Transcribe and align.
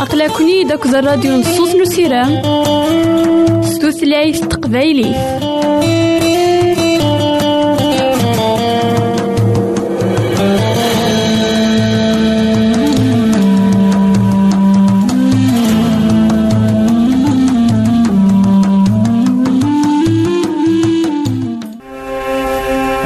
أقلكني 0.00 0.64
داك 0.64 0.86
الراديو 0.86 1.36
نصوص 1.36 1.74
نسيرام 1.74 2.42
ستوثلايف 3.62 4.40
تقبايلي. 4.40 5.14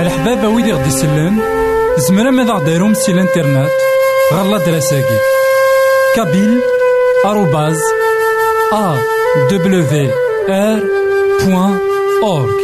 الحبابة 0.00 0.48
ويدي 0.48 0.72
غدي 0.72 0.88
يسلم 0.88 1.49
زمرا 2.00 2.30
ماذا 2.30 2.52
غديرهم 2.52 2.94
سي 2.94 3.12
الانترنت؟ 3.12 3.70
غالا 4.34 4.58
دراساكي 4.58 5.18
كابيل 6.16 6.60
آروباز 7.26 7.80
أ 8.72 8.98
دبليو 9.50 10.10
آر 10.48 10.80
بوان 11.44 11.78
أورك 12.22 12.60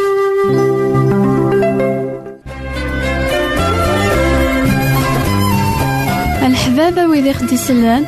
الحبابة 6.46 7.06
ويلي 7.06 7.32
خدي 7.32 7.56
سلان 7.56 8.04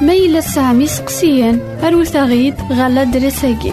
ما 0.00 0.12
إلا 0.12 0.40
سامي 0.40 0.86
سقسيان 0.86 1.78
الوثغيد 1.84 2.54
غالا 2.72 3.04
دراساكي 3.04 3.72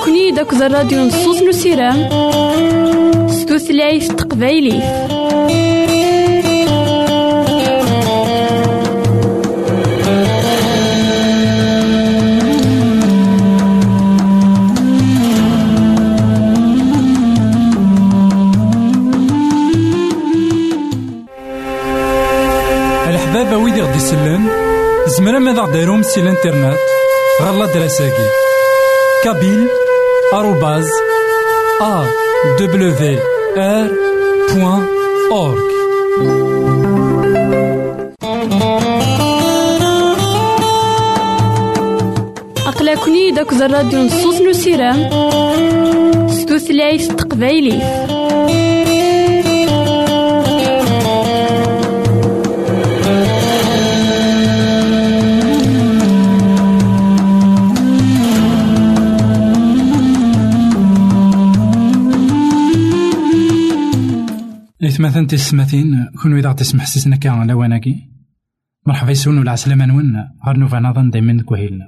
أقلكني 0.10 0.32
داك 0.32 0.54
الراديو 0.54 1.00
نصوص 1.00 1.42
نسيرام 1.42 2.10
ستوثلايف 3.30 4.08
تقبايلي. 4.08 4.78
الحبابة 23.10 23.58
ويدي 23.58 23.82
غدي 23.82 23.98
يسلم 23.98 24.50
زمرا 25.08 25.40
ماذا 25.40 25.62
غديرهم 25.62 26.04
سي 26.04 26.20
الانترنت؟ 26.22 26.78
غالا 27.42 27.66
دراساكي 27.66 28.30
كابيل 29.24 29.68
بوان 34.56 34.86
أورك 35.32 35.70
أقلكني 42.68 43.32
داك 43.32 43.54
الراديو 43.54 44.00
نصوص 44.00 44.42
نسيرام 44.42 45.10
ستوثلايف 46.30 47.08
تقبايلي 47.16 47.80
إثمثن 65.10 65.28
تسمثين 65.28 66.06
كون 66.22 66.38
إذا 66.38 66.54
تسمح 66.54 66.86
سيسنا 66.86 67.20
على 67.26 67.54
وناكي 67.54 68.10
مرحبا 68.88 69.12
يسون 69.12 69.38
ولا 69.38 69.52
عسلامة 69.52 69.86
نون 69.86 70.16
غير 70.48 70.58
نوفا 70.58 70.80
نظن 70.80 71.10
دايما 71.10 71.44
كوهيلنا 71.44 71.86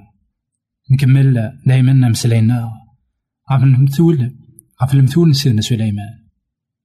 نكمل 0.91 1.59
دايما 1.65 2.09
مسلاينا 2.09 2.71
عف 3.50 3.63
المثول 3.63 4.35
عف 4.81 4.94
المثول 4.94 5.35
سيدنا 5.35 5.62
سليمان 5.62 6.21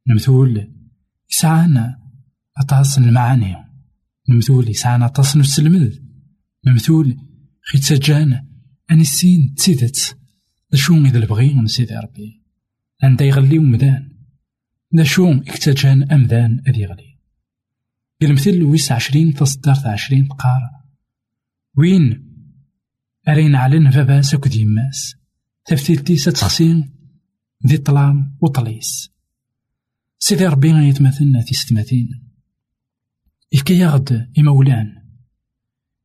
المثول 0.08 0.68
يسعانا 1.30 1.98
أطاس 2.58 2.98
المعاني. 2.98 3.56
المثول 4.28 4.68
يسعانا 4.68 5.06
أطاس 5.06 5.36
نسلمد 5.36 5.92
المثول 6.66 7.16
خي 7.72 7.78
تسجانا 7.78 8.46
أني 8.90 9.02
السين 9.02 9.54
تسيدت 9.54 10.16
شو 10.74 10.94
إذا 10.94 11.18
البغي 11.18 11.54
من 11.54 11.66
سيدي 11.66 11.94
ربي. 11.94 12.42
أنت 13.04 13.20
يغلي 13.20 13.58
ومدان 13.58 14.15
دا 14.96 15.04
شو 15.04 15.32
اكتجان 15.32 16.12
أمذان 16.12 16.62
أذي 16.68 16.86
غلي 16.86 17.18
المثل 18.22 18.62
ويس 18.62 18.92
عشرين 18.92 19.34
تصدرت 19.34 19.86
عشرين 19.86 20.28
تقار 20.28 20.60
وين 21.74 22.32
أرين 23.28 23.54
علن 23.54 23.90
فبا 23.90 24.22
سكد 24.22 24.54
يماس 24.54 25.16
تفتيلتي 25.64 26.16
ستخسين 26.16 26.92
ذي 27.66 27.76
طلام 27.76 28.36
وطليس. 28.40 29.10
سيدي 30.18 30.46
ربي 30.46 30.68
يتمثلنا 30.68 31.40
في 31.40 31.54
ستماثين 31.54 32.08
إفكا 33.54 33.72
ياغد 33.72 34.32
إمولان. 34.38 34.86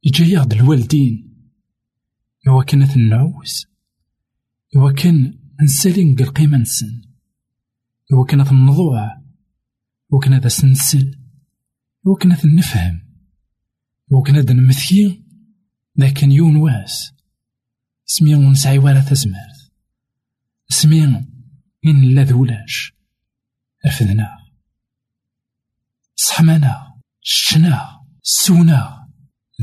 إجا 0.07 0.25
ياغد 0.25 0.53
الوالدين. 0.53 1.31
إوا 2.47 2.63
كانت 2.63 2.95
النعوس 2.95 3.65
إوا 4.75 4.91
كان 4.91 5.39
نسالين 5.63 6.19
القيمة 6.19 6.57
نسن 6.57 7.10
كانت 8.27 8.51
النضوع 8.51 9.21
إوا 10.13 10.19
كان 10.23 10.33
هذا 10.33 10.47
سنسل 10.47 11.19
كانت 12.19 12.45
نفهم 12.45 13.01
إوا 14.11 14.23
كان 14.23 14.35
هذا 14.35 14.53
نمثي 14.53 15.23
لكن 15.95 16.31
يون 16.31 16.55
واس 16.55 17.13
سمي 18.05 18.35
ونسعي 18.35 18.77
ولا 18.77 19.01
تزمرت 19.01 19.71
سمي 20.69 21.03
إن 21.85 22.15
لا 22.15 22.23
ذولاش 22.23 22.93
رفدنا 23.85 24.37
صحمنا 26.15 26.93
شنا 27.21 28.01
سونا 28.21 29.07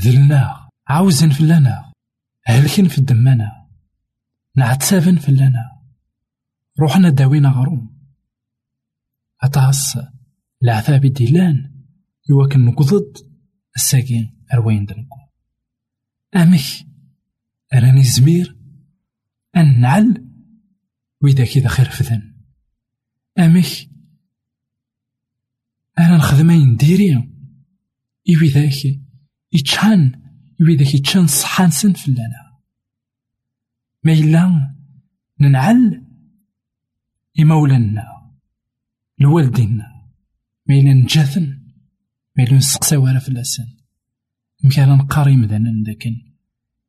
ذلنا 0.05 0.69
عاوزن 0.89 1.31
فلانا 1.31 1.93
هلكن 2.45 2.89
في 2.89 2.99
الدمانا 2.99 3.69
نعتسافن 4.57 5.17
فلانا 5.17 5.83
روحنا 6.81 7.09
داوينا 7.09 7.49
غروم. 7.49 7.98
أطاس 9.43 9.99
العذاب 10.63 11.07
ديلان 11.07 11.85
يوكن 12.31 12.65
نقضد 12.65 13.17
الساقين 13.77 14.45
أروين 14.55 14.85
دنكو 14.85 15.19
أمك 16.37 16.87
أراني 17.75 18.05
زمير 18.05 18.57
أن 19.57 19.81
نعل 19.81 20.29
وإذا 21.23 21.45
كذا 21.45 21.69
خير 21.69 21.91
فذن. 21.91 22.35
أمك 23.39 23.91
أنا 25.99 26.17
نخدمين 26.17 26.77
ديري 26.77 27.15
إوي 28.37 28.49
ذاك 28.49 29.01
يتشان 29.53 30.23
إوي 30.61 30.77
ذاك 30.77 30.95
يتشان 30.95 31.27
صحان 31.27 31.71
سن 31.71 31.93
فلانا. 31.93 32.59
ما 34.05 34.13
إلا 34.13 34.75
ننعل 35.41 36.07
إمولانا. 37.41 38.18
لوالدينا 39.21 40.09
ما 40.67 40.75
إلا 40.75 40.95
نجاثن 40.95 41.63
ما 42.37 42.45
إلا 42.45 42.57
نسقسا 42.57 42.97
ورا 42.97 43.19
فلاسن 43.19 43.67
مكان 44.65 44.89
نقاري 44.89 45.37
مدانا 45.37 45.91
لكن 45.91 46.29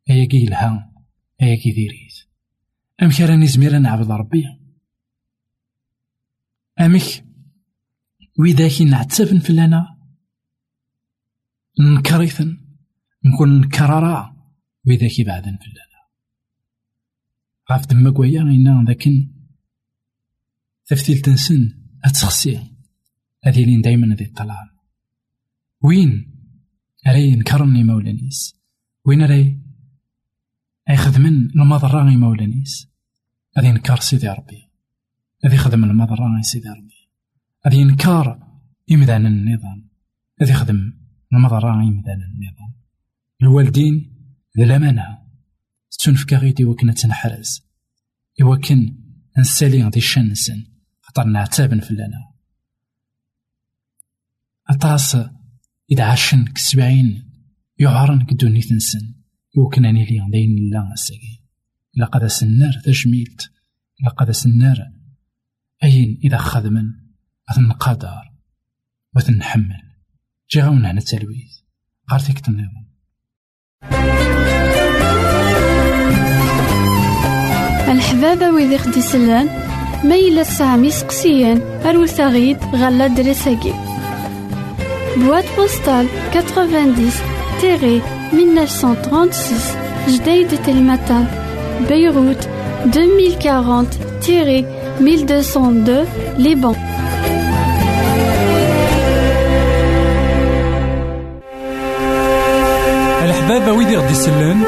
أياكي 0.09 0.38
يلها 0.38 0.91
أياكي 1.41 1.71
ديريت 1.71 2.29
أمك 3.01 3.21
راني 3.21 3.48
زمير 3.48 3.79
نعبد 3.79 4.12
ربي. 4.12 4.45
أمك 6.79 7.25
وإذا 8.39 8.83
نعتسفن 8.83 9.39
فلانا 9.39 9.98
نكريثن 11.79 12.57
نكون 13.25 13.62
نكرارا 13.62 14.36
وإذا 14.88 15.07
كي 15.07 15.24
بعدن 15.24 15.57
فلانا. 15.57 16.00
غاف 17.71 17.88
دما 17.88 18.25
إنا 18.41 18.86
لكن 18.89 19.31
تفتيل 20.86 21.19
تنسن 21.19 21.78
أتسخسي 22.06 22.60
هذه 23.44 23.65
لين 23.65 23.82
دايما 23.82 24.15
ذي 24.15 24.25
الطلال 24.25 24.70
وين؟ 25.82 26.36
راي 27.08 27.36
نكرني 27.36 27.84
مولانيس 27.84 28.56
وين 29.06 29.25
راي 29.25 29.60
أي 30.89 30.98
خدمن 30.98 31.50
المضرة 31.50 32.03
مولانيس 32.03 32.89
هذه 33.58 33.68
ينكر 33.68 34.00
سيدي 34.00 34.29
ربي. 34.29 34.70
هذه 35.46 35.58
خدم 35.58 35.84
المضرة 35.84 36.41
سيدي 36.41 36.70
ربي. 36.70 37.10
هذه 37.65 37.75
ينكر 37.75 38.39
إمدان 38.91 39.25
النظام. 39.25 39.89
هذه 40.41 40.51
يخدم 40.51 40.94
المضرة 41.34 41.74
إمدان 41.74 42.22
النظام. 42.22 42.74
الوالدين 43.41 44.15
ذا 44.58 44.63
الأمانة 44.63 45.18
تنفكا 46.00 46.38
غيدي 46.38 46.65
وكنا 46.65 46.94
تنحرز. 46.94 47.70
إوا 48.41 48.56
كان 48.56 48.96
نسالي 49.38 49.84
غادي 49.84 50.00
الشنسن 50.00 50.65
خاطر 51.10 51.30
نعتابن 51.30 51.80
فلانا 51.80 52.32
أطاس 54.70 55.18
إذا 55.92 56.04
عاشن 56.04 56.46
كسبعين 56.46 57.32
يعرن 57.78 58.25
كدوني 58.25 58.62
تنسن. 58.62 59.16
يوكن 59.58 59.86
أني 59.86 60.06
لي 60.06 60.30
داين 60.32 60.70
لا 60.74 60.96
ساقي 60.96 61.39
إلا 61.98 62.06
قد 62.06 62.28
سنار 62.28 62.74
تجميلت 62.86 63.51
إلا 64.01 64.10
قد 64.10 64.32
سنار. 64.32 64.92
أين 65.84 66.20
إذا 66.24 66.38
خدمن؟ 66.38 66.94
أثنقدر 67.50 68.32
وتنحمل. 69.16 69.82
جي 70.51 70.62
غاونا 70.62 70.92
هنا 70.92 71.00
التلويث 71.00 71.60
فيك 72.20 72.48
النظام 72.48 72.89
الحبابة 77.89 78.51
ويدي 78.51 78.78
خدي 78.78 79.01
سلان 79.01 79.69
ميلا 80.03 80.44
سامي 80.44 80.91
سقسيان 80.91 81.62
أروت 81.86 82.22
غيد 82.22 82.58
غالا 82.75 83.08
دريساكي. 83.08 83.74
بواد 85.18 85.46
بوستال 85.58 86.08
90 86.34 87.12
تيري 87.62 88.01
1936 88.34 89.58
جديد 90.08 90.48
تلمتان 90.65 91.27
بيروت 91.88 92.48
2040 92.86 93.88
تيري 94.25 94.65
1202 95.00 96.06
ليبان. 96.38 96.75
الحبابة 103.24 103.72
ويدي 103.72 103.98
غدي 103.98 104.12
يسلن 104.12 104.63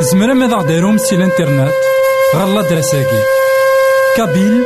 زمرا 0.00 0.34
ماذا 0.34 0.56
غديرهم 0.56 0.98
سي 0.98 1.14
الإنترنت؟ 1.16 1.72
غالا 2.36 2.62
دراساكي 2.62 3.22
كابيل 4.18 4.64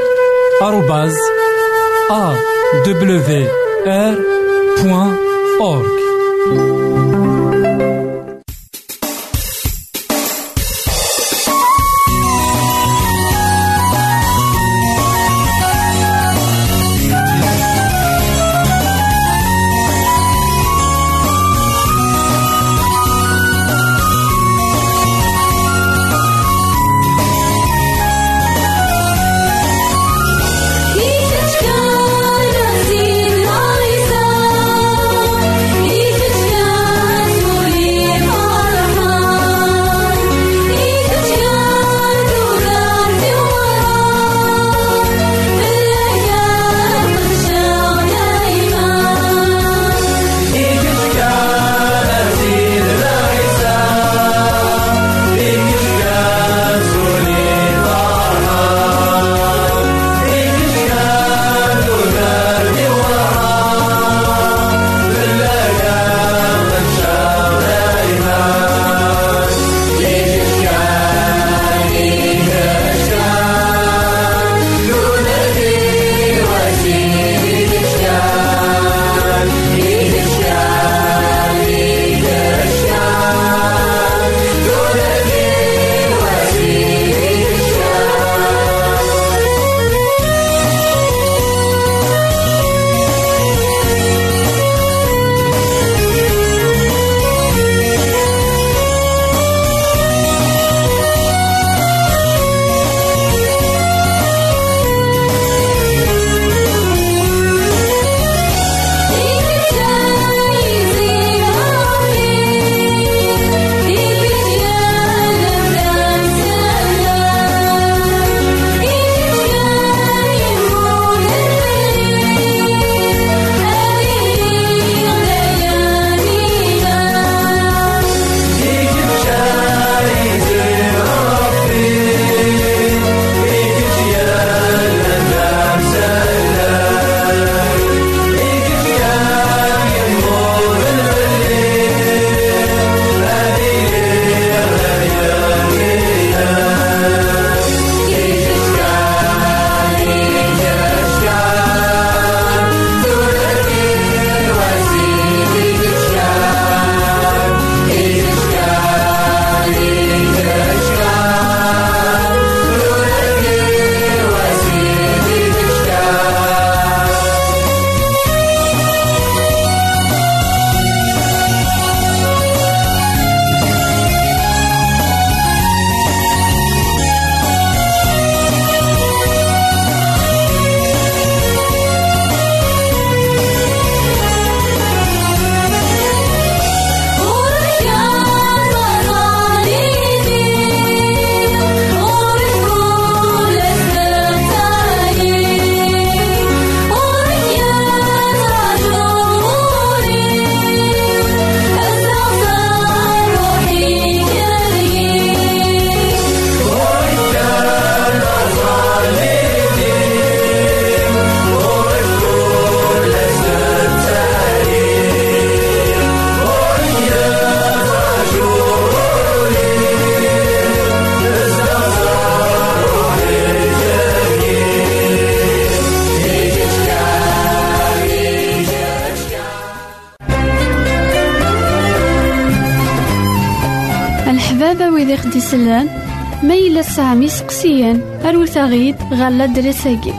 سامي 237.63 237.75
سقسيان 237.75 238.21
أروت 238.25 238.59
غيد 238.59 238.97
غالا 239.13 239.47
دريساكي 239.47 240.13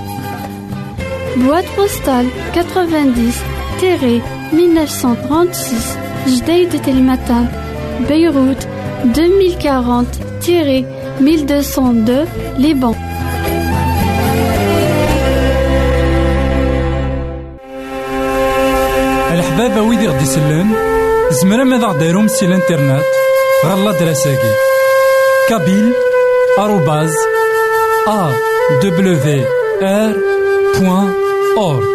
بواد 1.35 1.65
بوستال 1.77 2.27
90 2.53 3.31
تيري 3.79 4.21
1936 4.53 5.53
جديد 6.27 6.81
تلمتان 6.81 7.47
بيروت 8.07 8.67
2040 9.05 10.07
تيري 10.41 10.85
1202 11.19 12.27
لبنان 12.57 12.95
الحبابة 19.33 19.81
ويدي 19.81 20.07
غدي 20.07 20.23
يسلن 20.23 20.75
زمرا 21.31 21.63
ماذا 21.63 21.87
غديرهم 21.87 22.27
سي 22.27 22.45
الانترنت 22.45 23.03
غالا 23.65 23.91
دراساكي. 23.91 24.53
kabyle 25.49 25.93
awr.org 31.55 31.93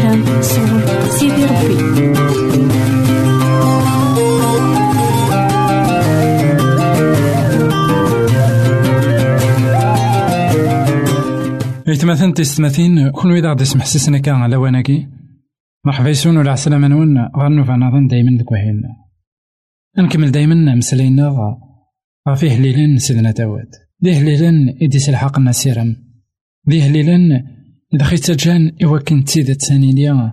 Asirem 0.00 0.22
sɣur 0.50 0.82
Sidi 1.16 1.44
Rebbi. 1.50 1.76
إتمثل 11.88 12.32
تستمثين 12.32 13.10
كون 13.10 13.32
إذا 13.32 13.48
غادي 13.48 13.62
يسمح 13.62 13.84
سيسنا 13.84 14.18
كان 14.18 14.34
على 14.34 14.56
واناكي 14.56 15.08
مرحبا 15.86 16.08
يسون 16.08 16.36
ولا 16.36 16.52
عسلامة 16.52 16.88
نون 16.88 17.18
غنوفا 17.36 17.72
فنظن 17.72 18.06
دايما 18.06 18.38
ديك 18.38 18.52
وهيلنا 18.52 18.88
نكمل 19.98 20.30
دايما 20.30 20.74
مسلينا 20.74 21.28
غا 22.28 22.34
فيه 22.34 22.56
ليلان 22.58 22.98
سيدنا 22.98 23.30
داود 23.30 23.70
ديه 24.00 24.20
ليلان 24.22 24.74
إدي 24.82 24.98
سلحقنا 24.98 25.52
سيرم 25.52 25.96
ديه 26.66 26.88
ليلان 26.88 27.59
إذا 27.94 28.04
خيت 28.04 28.30
جان 28.30 28.76
إوا 28.84 28.98
كنت 28.98 29.28
تيدا 29.28 29.54
تساني 29.54 29.92
ليا 29.92 30.32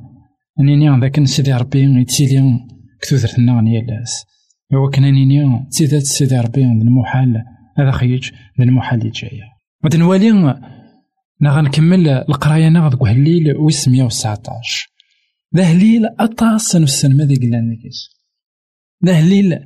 نينيا 0.60 1.00
ذاك 1.02 1.24
سيدي 1.24 1.54
ربي 1.54 2.02
يتسيلي 2.02 2.60
كثوثرتنا 3.02 3.62
نيالاس 3.62 4.26
إوا 4.74 4.92
كنا 4.92 5.12
نينيا 5.12 5.68
تيدا 5.72 6.00
سيدي 6.00 6.40
ربي 6.40 6.64
المحال 6.64 7.44
هذا 7.78 7.92
خيج 7.92 8.32
المحال 8.60 9.06
يجايا 9.06 9.46
ودنوالي 9.84 10.32
نا 11.42 11.52
غنكمل 11.52 12.10
القراية 12.10 12.70
نا 12.70 12.86
غدك 12.86 13.04
هليل 13.04 13.58
ويس 13.58 13.88
مية 13.88 14.04
وتسعطاش 14.04 14.88
ذا 15.56 15.64
هليل 15.64 16.06
أطاس 16.20 16.76
نفسن 16.76 17.18
ماذا 17.18 17.36
قلنا 17.36 17.62
نكيس 17.62 18.10
ذا 19.06 19.14
هليل 19.14 19.60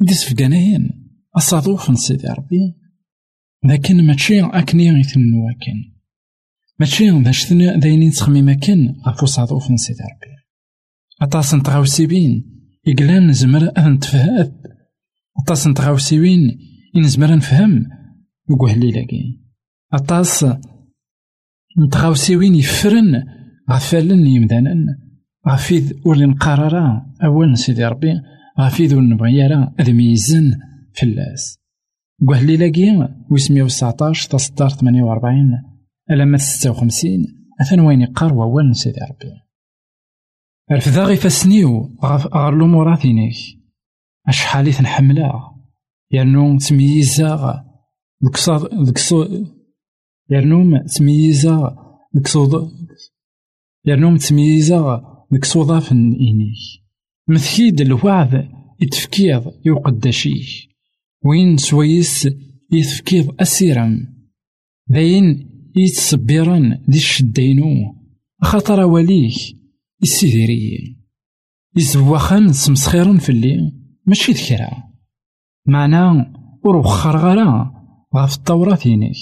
ديس 0.00 0.34
فقانين 0.34 0.90
أصادوف 1.36 1.98
سيدي 1.98 2.28
ربي. 2.28 2.74
لكن 3.64 4.06
ماشي 4.06 4.40
أكني 4.40 4.86
يثنو 4.86 5.48
أكن 5.50 5.97
ماشي 6.80 7.10
ذا 7.10 7.30
شتنا 7.30 7.76
داينين 7.76 8.10
تخميم 8.10 8.48
أكن 8.48 8.94
غفو 9.06 9.26
صادوف 9.26 9.62
سيدي 9.62 10.00
ربي. 10.00 10.34
أطاس 11.22 11.54
نتغاوسيبين 11.54 12.44
إقلان 12.88 13.32
زمر 13.32 13.70
أذن 13.78 13.98
تفهأت. 13.98 14.52
أطاس 15.42 15.66
نتغاوسيبين 15.66 16.58
إن 16.96 17.02
زمر 17.02 17.36
نفهم 17.36 17.86
يقول 18.50 18.70
هليل 18.70 19.06
أطاس 19.92 20.46
نتغاوسيوين 21.78 22.54
يفرن 22.54 23.22
غفالن 23.70 24.26
يمدانن. 24.26 24.86
غفيد 25.48 26.00
ولي 26.06 26.26
نقرارا 26.26 27.06
أول 27.24 27.58
سيدي 27.58 27.84
ربي. 27.84 28.12
غفيد 28.60 28.92
ولي 28.92 29.06
نبغي 29.06 29.32
يرى 29.32 29.74
أذ 29.80 29.92
ميزن 29.92 30.58
فلاس. 30.92 31.58
قهلي 32.28 32.56
لاقي 32.56 33.08
ويسمية 33.30 33.62
وسعطاش 33.62 34.26
تصدار 34.26 34.68
ثمانية 34.68 35.02
وربعين 35.02 35.67
ألما 36.10 36.38
ستة 36.38 36.70
وخمسين 36.70 37.48
أثن 37.60 37.80
وين 37.80 38.00
يقار 38.00 38.34
وأول 38.34 38.76
سيدي 38.76 39.00
ربي. 39.00 39.32
الفذا 40.70 41.04
غي 41.04 41.16
فاسنيو 41.16 41.98
غار 42.04 42.54
الأمور 42.54 42.96
ثينيك. 42.96 43.36
أشحالي 44.28 44.72
تنحملها 44.72 45.56
يرنو 46.10 46.58
تمييزا 46.58 47.64
ديك 48.20 48.36
يرنوم 50.30 50.78
تمييزا 50.78 51.76
ديك 52.14 52.26
صوض 52.26 52.72
يرنوم 53.86 54.16
تمييزا 54.16 55.02
ديك 55.32 55.44
صوضاف 55.44 55.92
إنيك 55.92 56.56
مثكيد 57.28 57.80
الوعد 57.80 58.48
يتفكيض 58.80 59.52
يوقداشيك 59.66 60.68
وين 61.24 61.56
سويس 61.56 62.28
يتفكيض 62.72 63.34
أسيرم. 63.40 64.14
داين 64.86 65.48
يتصبرن 65.84 66.84
دي 66.88 66.98
الشدينو 66.98 67.94
خاطر 68.42 68.80
وليك 68.80 69.34
يسيديري 70.02 70.96
يزوخن 71.76 72.52
سمسخيرن 72.52 73.18
في 73.18 73.28
اللي 73.28 73.72
ماشي 74.06 74.32
ذكرى 74.32 74.70
معنا 75.66 76.32
وروخر 76.64 77.16
غرا 77.16 77.72
غاف 78.16 78.36
التوراة 78.36 78.78
ينيك. 78.86 79.16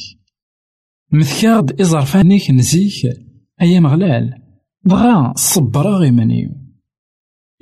مثكاد 1.12 1.80
إزرفانيك 1.80 2.50
نزيك 2.50 3.16
أيا 3.62 3.80
مغلال 3.80 4.42
بغا 4.84 5.32
صبرا 5.36 5.98
غيمانيو 5.98 6.50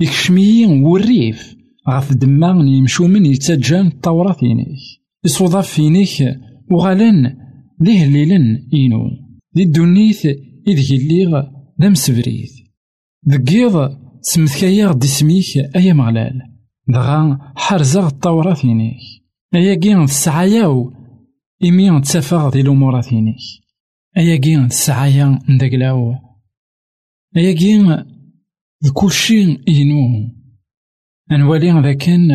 يكشميين 0.01 0.83
والريف 0.83 1.57
غاف 1.91 2.13
دمان 2.13 2.69
يمشو 2.69 3.07
من 3.07 3.27
يتجان 3.27 3.87
التوراة 3.87 4.37
ينيك. 4.43 4.79
يصوضاف 5.25 5.69
فينيك 5.69 6.41
وغالن 6.71 7.37
ليه 7.85 8.05
ليلن 8.05 8.69
إينو؟ 8.75 9.11
دي 9.55 9.63
الدنيث 9.63 10.27
إذ 10.69 10.93
الليغ 10.93 11.43
دام 11.79 11.95
سبريث 11.95 12.53
دقيض 13.23 13.75
سمثكايا 14.21 14.87
غدي 14.87 15.07
سميك 15.07 15.57
أيا 15.77 15.93
مغلال 15.93 16.41
دغا 16.89 17.39
حرزا 17.57 18.07
التوراة 18.07 18.57
ينيك 18.65 19.01
أيا 19.55 19.75
كين 19.75 20.03
السعاياو 20.03 20.93
إمي 21.65 22.01
تسافغ 22.01 22.51
دي 22.51 22.61
الأموراتينيك 22.61 23.37
أيا 24.19 24.37
كين 24.37 24.65
السعايا 24.65 25.39
ندقلاو 25.49 26.15
أيا 27.37 27.53
كين 27.53 28.05
كلشي 28.95 29.59
إينو. 29.69 30.31
أنوالي 31.33 31.83
ذا 31.83 31.93
كان 31.93 32.29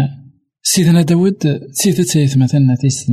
سيدنا 0.62 1.02
داود 1.02 1.38
سيدة 1.72 2.04
تايث 2.04 2.38
مثلا 2.38 2.76
تيس 2.82 3.10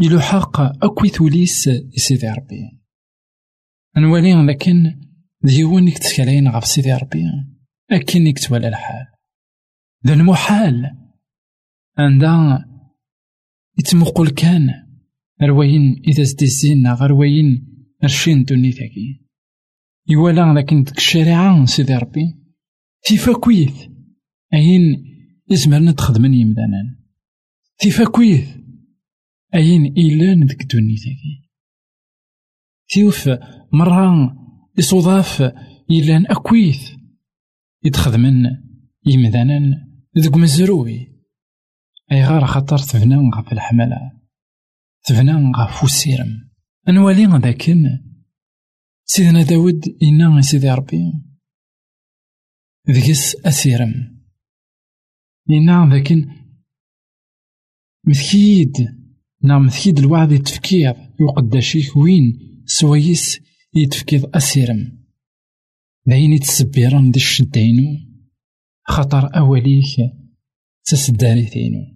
مثلا 0.00 0.10
إلو 0.10 0.20
حق 0.20 0.84
أكوي 0.84 1.08
ثوليس 1.08 1.68
سيدي 1.96 2.28
ربي 2.28 2.80
أنوالي 3.96 4.46
ذا 4.46 4.52
كان 4.52 5.00
ديوان 5.42 5.94
تسكالين 5.94 6.48
غف 6.48 6.66
سيدي 6.66 6.92
ربي 6.92 7.24
أكن 7.90 8.26
يكتوالى 8.26 8.68
الحال. 8.68 9.06
ذا 10.06 10.14
المحال. 10.14 10.90
عندها 11.98 12.66
يتمقل 13.78 14.30
كان 14.30 14.70
رواين 15.42 16.02
إذا 16.08 16.22
زديزين 16.22 16.86
غير 16.86 17.10
رواين 17.10 17.66
رشين 18.04 18.44
دونيتاكي 18.44 19.20
يوالا 20.08 20.58
لكن 20.58 20.82
ديك 20.82 20.96
الشريعة 20.96 21.64
سيدي 21.64 21.94
ربي 21.94 22.34
تيفا 23.04 23.32
كويث 23.32 23.86
أين 24.54 25.04
إزمرنا 25.52 25.92
تخدمن 25.92 26.34
يمدانا 26.34 26.98
تيفا 27.78 28.04
كويث 28.04 28.63
أين 29.54 29.94
إيلان 29.96 30.46
ديك 30.46 30.62
دونيتاكي 30.62 31.50
تيوف 32.88 33.28
مرة 33.72 34.36
يصوضاف 34.78 35.42
إيلان 35.90 36.26
أكويث 36.26 36.94
يتخدمن 37.84 38.46
يمدانا 39.06 39.88
ذوك 40.18 40.36
مزروي. 40.36 41.14
أي 42.12 42.24
غار 42.24 42.46
خطر 42.46 42.78
تفنى 42.78 43.16
غف 43.16 43.52
الحملة 43.52 44.12
تبنى 45.04 45.52
غف 45.56 45.84
السيرم 45.84 46.50
أنوالي 46.88 47.26
ذاكن 47.26 47.98
سيدنا 49.04 49.42
داود 49.42 49.82
إنا 50.02 50.40
سيدي 50.40 50.70
ربي. 50.70 51.12
ذكس 52.90 53.36
أسيرم. 53.46 54.24
إنا 55.50 55.90
ذاكن 55.92 56.28
مثكيد 58.06 59.03
نا 59.44 59.58
مثكيد 59.58 59.98
الوعد 59.98 60.32
يتفكير 60.32 60.94
يقداشيك 61.20 61.96
وين 61.96 62.38
سويس 62.66 63.40
يتفكير 63.74 64.30
أسيرم 64.34 65.04
داين 66.06 66.32
يتسبيران 66.32 67.10
دي 67.10 67.18
الشدينو 67.18 67.82
خطر 68.84 69.36
أوليك 69.36 69.96
تسداري 70.84 71.46
ثينو 71.46 71.94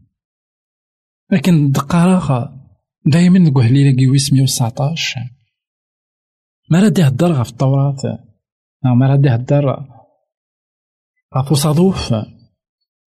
لكن 1.31 1.71
دقارا 1.71 2.59
دايما 3.07 3.39
نقول 3.39 3.73
لي 3.73 3.91
لاقي 3.91 4.07
ويس 4.07 4.33
مية 4.33 4.43
وتسعطاش 4.43 5.15
ما 6.71 6.81
راه 6.81 6.93
يهدر 6.99 7.33
غف 7.33 7.51
التوراة 7.51 7.97
ما 8.85 9.07
راه 9.07 9.21
يهدر 9.25 9.87
غف 11.37 11.53
صادوف 11.53 12.15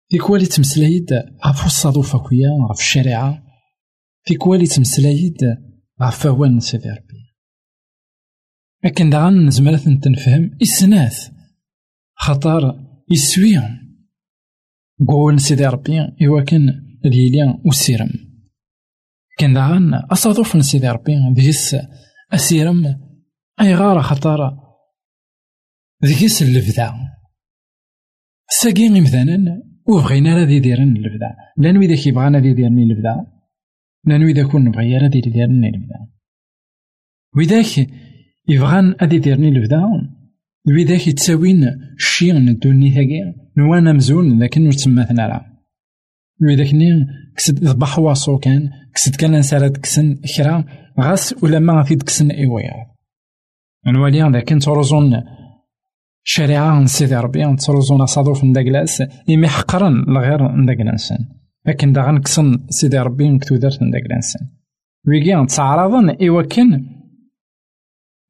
في 0.10 0.18
كوالي 0.18 0.46
تمسلايد 0.46 1.13
غف 1.48 1.65
الصادوف 1.65 2.15
أكويا 2.15 2.50
غف 2.72 2.80
الشريعة 2.80 3.34
في 3.34 3.49
كوالي 4.39 4.65
تمسلايد 4.65 5.38
غف 6.01 6.23
فوان 6.23 6.60
سيدي 6.60 6.89
ربي. 6.89 7.36
لكن 8.84 9.10
داغن 9.10 9.45
نزمرات 9.45 9.79
تنفهم 9.79 10.58
إسناث 10.62 11.32
خطر 12.15 12.86
يسويهم. 13.12 13.89
قول 15.08 15.39
سيدي 15.39 15.65
ربي 15.65 15.99
إوا 15.99 16.41
كان 16.41 16.89
ديالي 17.03 17.60
وسيرم 17.65 18.10
كان 19.38 19.53
داغن 19.53 19.93
أصادوف 19.93 20.55
من 20.55 20.62
سيدي 20.62 20.89
ربي 20.89 21.13
ديس 21.34 21.75
أسيرم 22.34 22.86
أي 23.62 23.75
غارة 23.75 24.01
خطارة 24.01 24.60
ديس 26.01 26.41
اللفدا 26.41 26.93
ساقي 28.49 28.89
مثلا 28.89 29.63
وبغينا 29.88 30.36
راه 30.36 30.60
ديرن 30.60 30.97
اللفدا 30.97 31.36
لأن 31.58 31.77
ويدا 31.77 31.95
كيبغانا 31.95 32.39
ديرني 32.39 32.84
اللفدا 32.84 33.38
لأن 34.06 34.24
ويدا 34.24 34.48
كون 34.48 34.64
نبغي 34.64 34.98
راه 34.98 35.08
ديرني 35.08 35.70
اللفدا 35.70 36.08
وإذاك 37.36 37.90
يبغان 38.48 38.96
أدي 39.00 39.20
ديرني 39.20 39.50
اللفدا 39.50 39.82
ذاك 40.70 41.08
يتساوين 41.08 41.64
الشي 41.98 42.34
من 42.34 42.50
الدوني 42.50 42.92
ثاقي 42.92 43.34
نوانا 43.58 43.94
مزون 43.94 44.44
لكن 44.44 44.66
ور 44.66 44.72
تسماتنا 44.72 45.28
راه. 45.28 45.46
ذاك 46.58 46.74
ني 46.74 47.08
كسد 47.36 47.64
ذبح 47.64 48.00
واصو 48.00 48.38
كان 48.38 48.70
كسد 48.94 49.16
كان 49.16 49.32
نسالات 49.32 49.78
كسن 49.78 50.16
كرا 50.38 50.66
غاس 51.00 51.44
ولا 51.44 51.60
ما 51.60 51.74
غادي 51.74 51.96
تكسن 51.96 52.32
ايويا 52.32 52.72
نوالي 53.88 54.32
ذاك 54.32 54.54
نتروزون 54.54 55.24
شريعة 56.24 56.86
سيدي 56.86 57.16
ربي 57.16 57.46
نتروزون 57.46 58.06
صادوف 58.06 58.44
نداكلاس 58.44 59.04
إمي 59.30 59.48
حقرا 59.48 59.90
لغير 59.90 60.52
نداكلانسان 60.52 61.18
لكن 61.65 61.93
دا 61.93 62.02
غنكسن 62.02 62.65
سيدي 62.69 63.00
ربي 63.00 63.30
نكتو 63.30 63.56
دارت 63.56 63.84
نداكلانسان 63.84 64.48
ويكي 65.08 65.36
نتعرضن 65.36 66.10
إوا 66.28 66.41
كان 66.41 66.86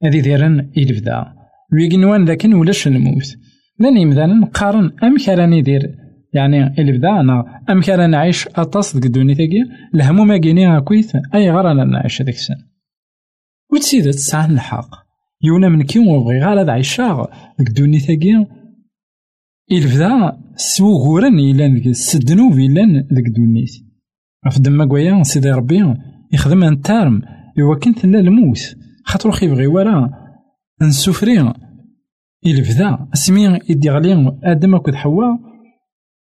هادي 0.03 0.21
ديرن 0.21 0.71
إلفدا 0.77 1.25
ويكي 1.73 1.97
نوان 1.97 2.25
لكن 2.25 2.53
ولاش 2.53 2.87
الموت 2.87 3.37
لأن 3.79 3.97
يمدانا 3.97 4.33
نقارن 4.33 4.91
أمك 5.03 5.29
راني 5.29 5.61
دير 5.61 5.95
يعني 6.33 6.81
البدا 6.81 7.19
أنا 7.19 7.63
أمك 7.69 7.89
راني 7.89 8.11
نعيش 8.11 8.47
أطاس 8.47 8.93
ديك 8.93 9.05
الدنيا 9.05 9.65
الهموم 9.95 10.27
ماكيني 10.27 10.65
هاكويت 10.65 11.11
أي 11.15 11.51
غير 11.51 11.71
أنا 11.71 11.83
نعيش 11.83 12.21
هذيك 12.21 12.35
السن 12.35 12.55
وتسيدت 13.73 14.15
تسعى 14.15 14.51
الحق 14.51 14.89
يونا 15.43 15.69
من 15.69 15.83
كي 15.83 15.99
وبغي 15.99 16.39
غير 16.39 16.59
هاد 16.59 16.69
عيشاغ 16.69 17.25
ديك 17.59 17.67
الدنيا 17.67 17.99
تاكي 17.99 18.45
سوغورن 20.59 21.39
يلان 21.39 21.75
ديك 21.75 21.87
السدنوب 21.87 22.59
يلان 22.59 23.07
ديك 23.11 23.27
الدنيت 23.27 23.69
في 24.51 24.59
دما 24.59 24.85
كوايا 24.85 25.23
سيدي 25.23 25.51
ربي 25.51 25.93
يخدم 26.33 26.63
انتارم 26.63 27.21
إوا 27.59 27.75
كان 27.75 27.95
تلا 27.95 28.19
الموت. 28.19 28.59
خاطرو 29.05 29.31
خيبغي 29.31 29.67
ورا 29.67 30.09
نسوفري 30.81 31.53
يلفدا 32.45 33.07
أسمي 33.13 33.59
يدي 33.69 33.89
غلي 33.89 34.37
آدم 34.43 34.75
أكد 34.75 34.95
حواء 34.95 35.39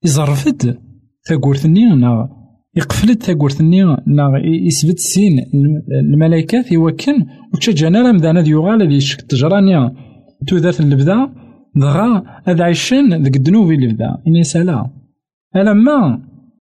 يزرفد 0.05 0.79
تاكورتني 1.25 1.85
نا 1.85 2.29
يقفلد 2.77 3.17
تاكورتني 3.17 3.85
نا 4.07 4.33
يثبت 4.45 4.99
سين 4.99 5.33
الملائكات 6.15 6.73
يوكن 6.73 7.27
وتشجعنا 7.55 8.03
راه 8.03 8.13
مدانا 8.13 8.41
ديوغال 8.41 8.83
اللي 8.83 9.01
تجرانيا 9.29 9.95
تودات 10.49 10.81
اللبدا 10.81 11.42
دغا 11.77 12.23
هذا 12.45 12.65
عيشان 12.65 13.23
ذك 13.23 13.37
الدنوب 13.37 13.71
اللي 13.71 13.87
بدا 13.87 14.19
إني 14.27 14.43
سالا 14.43 14.91
ألما 15.57 16.23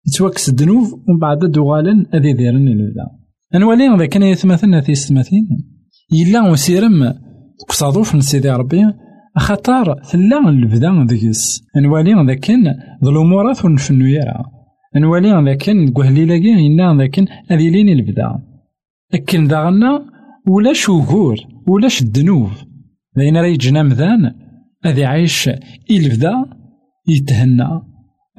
يتوكس 0.07 0.49
الدنوب 0.49 0.83
ومن 1.07 1.19
بعد 1.19 1.39
دوغالا 1.39 2.05
هذي 2.13 2.33
ديرن 2.33 2.67
اللي 2.67 2.91
بدا 2.91 3.07
أنوالي 3.55 3.95
إذا 3.95 4.05
كان 4.05 4.23
يتمثلنا 4.23 4.81
في 4.81 4.95
ستماثين 4.95 5.47
يلا 6.11 6.49
وسيرم 6.51 7.13
كصادوف 7.69 8.15
من 8.15 8.21
سيدي 8.21 8.49
ربي 8.49 8.83
خطر 9.37 10.03
ثلا 10.03 10.49
البدا 10.49 11.05
ديكس 11.05 11.63
أنوالي 11.77 12.21
إذا 12.21 12.33
كان 12.33 12.63
ذو 13.03 13.11
الأمورات 13.11 13.65
ونفنو 13.65 14.05
يرى 14.05 14.43
أنوالي 14.95 15.39
إذا 15.39 15.53
كان 15.53 15.87
كوهلي 15.87 16.25
لاقي 16.25 16.67
إنا 16.67 16.95
إذا 16.95 17.07
كان 17.07 17.25
هذي 17.49 17.69
لين 17.69 17.89
البدا 17.89 18.39
أكن 19.13 19.47
داغنا 19.47 20.05
ولاش 20.47 20.89
وغور 20.89 21.37
ولاش 21.67 22.01
الدنوب 22.01 22.49
لأن 23.15 23.37
راه 23.37 23.45
يجنا 23.45 23.83
مذان 23.83 24.46
هذا 24.87 25.05
عايش 25.05 25.49
يلفدا 25.89 26.33
يتهنى. 27.07 27.81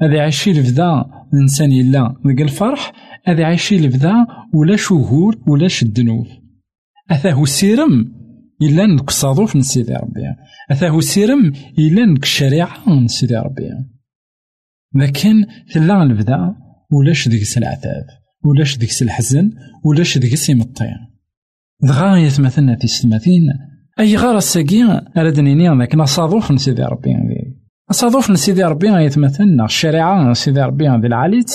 هذا 0.01 0.21
عايش 0.21 0.47
يلفدا 0.47 1.05
الإنسان 1.33 1.71
يلا 1.71 2.15
ذاك 2.27 2.41
الفرح. 2.41 2.91
هذا 3.25 3.45
عايش 3.45 3.71
يلفدا 3.71 4.13
ولا 4.53 4.75
شهور 4.75 5.43
ولا 5.47 5.67
الدنوب 5.81 6.27
أثاه 7.11 7.45
سيرم 7.45 8.11
إلا 8.61 8.85
نك 8.85 9.07
الصادوف 9.07 9.55
من 9.55 9.61
سيدي 9.61 9.93
ربي. 9.93 10.21
أثاه 10.71 10.99
سيرم 10.99 11.53
إلا 11.79 12.05
نك 12.05 12.23
الشريعة 12.23 12.89
من 12.89 13.07
سيدي 13.07 13.35
ربي. 13.35 13.69
لكن 14.95 15.45
تلا 15.73 16.03
البدا 16.03 16.55
ولاش 16.91 17.27
ديك 17.27 17.57
العذاب؟ 17.57 18.05
ولاش 18.45 18.77
ديك 18.77 19.01
الحزن؟ 19.01 19.51
ولاش 19.85 20.17
ديك 20.17 20.49
يمطين 20.49 21.09
دغا 21.81 22.17
يتمثلنا 22.17 22.75
في 22.75 22.87
ستماثين 22.87 23.41
أي 23.99 24.15
غار 24.15 24.37
الساقي 24.37 25.01
أراد 25.17 25.39
نيني 25.39 25.77
ذاك 25.79 25.95
نصادوف 25.95 26.51
نسيدي 26.51 26.83
ربي. 26.83 27.15
نصادوف 27.89 28.31
نسيدي 28.31 28.63
ربي 28.63 28.87
يتمثلنا 28.87 29.65
الشريعة 29.65 30.29
نسيدي 30.31 30.61
ربي 30.61 30.87
ذي 30.87 31.07
العاليت. 31.07 31.51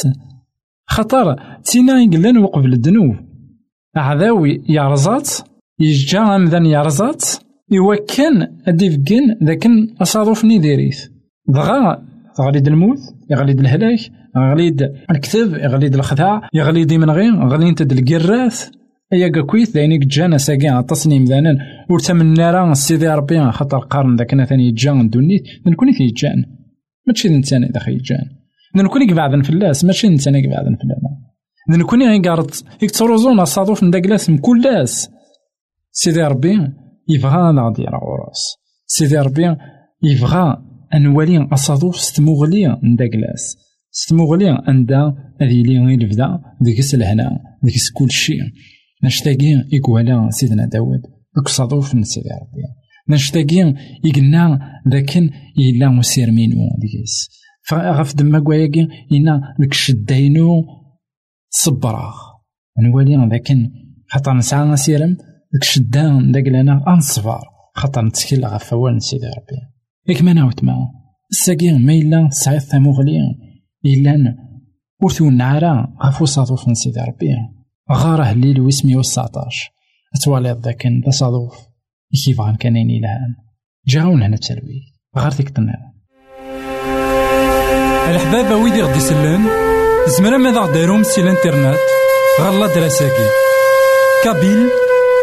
خطر 0.86 1.36
تينا 1.64 2.02
يقلن 2.02 2.38
وقبل 2.38 2.72
الدنوب 2.72 3.16
عذاوي 3.96 4.62
يرزات 4.68 5.30
يجا 5.80 6.36
أمذن 6.36 6.66
يرزات 6.66 7.24
يوكن 7.70 8.46
أديفكن 8.68 9.36
ذاك 9.44 9.66
أصادوف 10.02 10.44
نيديريث 10.44 11.06
دغا 11.48 12.02
غليد 12.40 12.66
الموت 12.66 12.98
يغليد 13.30 13.60
الهلاك 13.60 14.00
يغليد 14.36 14.82
الكتب 15.10 15.54
يغليد 15.54 15.94
الخداع 15.94 16.48
يغليد 16.54 16.92
من 16.92 17.10
غير 17.10 17.48
غليد 17.48 17.92
القراث 17.92 18.70
ايا 19.14 19.28
كاكويت 19.28 19.74
داينيك 19.74 20.06
جانا 20.06 20.38
ساقي 20.38 20.68
عطاسني 20.68 21.18
مذانا 21.20 21.56
ور 21.90 21.98
تمنى 21.98 22.50
راه 22.50 22.72
سيدي 22.72 23.08
ربي 23.08 23.52
خاطر 23.52 23.78
قارن 23.78 24.16
ذاك 24.16 24.32
أنا 24.32 24.44
ثاني 24.44 24.70
جان 24.70 25.08
دونيت 25.08 25.42
نكوني 25.66 25.92
في 25.92 26.06
جان 26.06 26.44
ماشي 27.06 27.28
نتانا 27.28 27.66
اذا 27.66 27.80
خي 27.80 27.96
جان 27.96 28.26
نكوني 28.76 29.14
بعدا 29.14 29.42
فلاس 29.42 29.84
ماشي 29.84 30.08
نتانا 30.08 30.38
بعدا 30.38 30.76
فلاس 30.80 31.78
نكوني 31.78 32.08
غي 32.08 32.18
قارت 32.18 32.64
يكتروزونا 32.82 33.44
صادوف 33.44 33.84
نداكلاس 33.84 34.30
مكلاس 34.30 35.10
سيدي 35.90 36.22
ربي 36.22 36.54
يبغى 37.08 37.52
لا 37.52 37.72
دير 37.76 37.94
غراس 38.06 38.42
سيدي 38.86 39.18
ربي 39.18 39.56
يبغى 40.02 40.56
انوالي 40.94 41.48
اصادوف 41.52 41.96
ستموغلي 41.96 42.78
نداكلاس 42.82 43.56
ستموغلي 43.90 44.58
عندها 44.68 45.34
هذه 45.40 45.62
لي 45.62 45.78
غير 45.78 46.06
بدا 46.12 46.40
ديك 46.60 46.94
الهنا 46.94 47.38
ديك 47.62 47.74
كل 47.94 48.10
شيء 48.10 48.40
نشتاقي 49.04 49.64
إكوالا 49.74 50.30
سيدنا 50.30 50.66
داود. 50.66 51.02
دوك 51.36 51.48
صادوف 51.48 51.94
من 51.94 52.04
سيدي 52.04 52.28
ربي. 52.28 52.64
نشتاقي 53.08 53.74
يقلنا 54.04 54.60
لكن 54.86 55.30
إلا 55.58 55.88
مسير 55.88 56.30
مينو 56.30 56.56
ديكيس 56.78 57.28
فغف 57.68 58.14
دما 58.14 58.40
كواياكي 58.40 58.88
إنا 59.12 59.54
ديك 59.60 59.72
الشداينو 59.72 60.64
صبراغ. 61.50 62.14
نوالي 62.82 63.16
لكن 63.16 63.70
خاطر 64.08 64.32
نسعى 64.32 64.68
نسيرم 64.68 65.16
ديك 65.52 65.62
الشدان 65.62 66.32
داك 66.32 66.48
لنا 66.48 66.84
أنصفار. 66.88 67.44
خاطر 67.74 68.04
نتكل 68.04 68.44
غف 68.44 68.72
أول 68.72 69.02
سيدي 69.02 69.26
ربي. 69.26 69.60
ياك 70.08 70.22
ما 70.22 70.32
ناوت 70.32 70.64
ما. 70.64 70.76
الساقي 71.30 71.78
ما 71.78 71.92
إلا 71.92 72.28
سعيد 72.30 72.60
ثموغلي 72.60 73.18
إلا 73.86 74.36
ورثو 75.02 75.28
النعرة 75.28 75.94
غفو 76.04 76.24
صادوف 76.24 76.68
من 76.68 76.74
سيدي 76.74 77.00
ربي. 77.00 77.53
غارة 77.92 78.30
الليل 78.30 78.60
ويسمي 78.60 78.96
وسعطاش 78.96 79.70
أتوالي 80.14 80.60
ذاك 80.64 80.82
صادوف 81.08 81.54
كيف 82.24 82.40
غان 82.40 82.56
كانيني 82.56 83.00
لهان 83.00 83.34
جاون 83.86 84.22
هنا 84.22 84.36
تسلوي 84.36 84.80
غار 85.18 85.32
ديك 85.32 85.48
الطنير 85.48 85.74
الحباب 88.10 88.62
ويدي 88.62 88.82
غدي 88.82 89.00
سلان. 89.00 89.44
زمرا 90.06 90.36
ماذا 90.36 90.60
غديرهم 90.60 91.02
سي 91.02 91.20
الانترنت. 91.20 91.78
غالا 92.40 92.66
دراساكي. 92.66 93.28
كابيل 94.24 94.68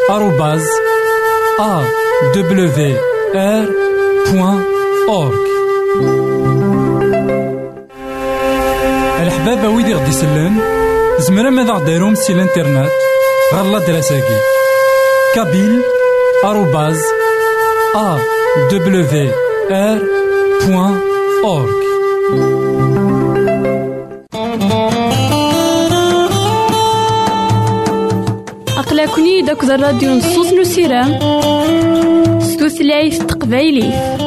آروباز 0.09 0.65
ا 1.59 1.83
دبليو 2.35 2.97
ار 3.35 3.69
بوان 4.31 4.63
اورك 5.09 5.39
الحباب 9.21 9.73
ويدي 9.73 9.93
غدي 9.93 10.11
سلان. 10.11 10.80
زمرا 11.21 11.49
ماذا 11.49 11.73
غديرهم 11.73 12.15
سي 12.15 12.33
الانترنت 12.33 12.91
غالا 13.53 13.79
دراساكي 13.79 14.37
كابيل 15.35 15.81
آروباز 16.45 16.99
ا 17.95 18.17
دبليو 18.71 19.05
ار 19.71 19.99
بوان 20.67 20.99
اورك 21.43 21.81
أقلكني 28.77 29.41
داك 29.41 29.63
الراديو 29.63 30.11
نصوص 30.13 30.53
نسيران 30.53 31.19
ستوثلايف 32.41 33.23
تقبايليه 33.23 34.17